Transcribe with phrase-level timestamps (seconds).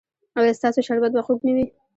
[0.37, 1.65] ایا ستاسو شربت به خوږ نه وي؟